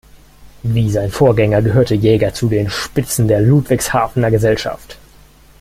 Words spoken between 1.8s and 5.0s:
Jaeger zu den Spitzen der Ludwigshafener Gesellschaft.